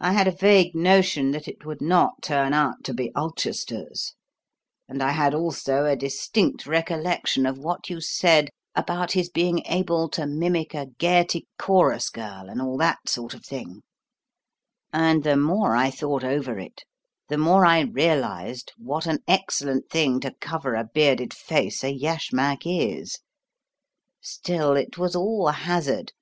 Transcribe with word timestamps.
I 0.00 0.14
had 0.14 0.26
a 0.26 0.32
vague 0.34 0.74
notion 0.74 1.30
that 1.30 1.46
it 1.46 1.64
would 1.64 1.80
not 1.80 2.22
turn 2.22 2.52
out 2.52 2.82
to 2.82 2.92
be 2.92 3.12
Ulchester's, 3.14 4.14
and 4.88 5.00
I 5.00 5.12
had 5.12 5.32
also 5.32 5.84
a 5.84 5.94
distinct 5.94 6.66
recollection 6.66 7.46
of 7.46 7.56
what 7.56 7.88
you 7.88 8.00
said 8.00 8.50
about 8.74 9.12
his 9.12 9.28
being 9.30 9.64
able 9.66 10.08
to 10.08 10.26
mimic 10.26 10.74
a 10.74 10.86
Gaiety 10.86 11.46
chorus 11.56 12.10
girl 12.10 12.48
and 12.50 12.60
all 12.60 12.76
that 12.78 13.08
sort 13.08 13.32
of 13.32 13.44
thing, 13.46 13.82
and 14.92 15.22
the 15.22 15.36
more 15.36 15.76
I 15.76 15.90
thought 15.92 16.24
over 16.24 16.58
it, 16.58 16.82
the 17.28 17.38
more 17.38 17.64
I 17.64 17.82
realized 17.82 18.72
what 18.76 19.06
an 19.06 19.20
excellent 19.28 19.88
thing 19.88 20.18
to 20.22 20.34
cover 20.40 20.74
a 20.74 20.82
bearded 20.82 21.32
face 21.32 21.84
a 21.84 21.92
yashmak 21.92 22.62
is. 22.64 23.20
Still, 24.20 24.74
it 24.74 24.98
was 24.98 25.14
all 25.14 25.46
hazard. 25.46 26.12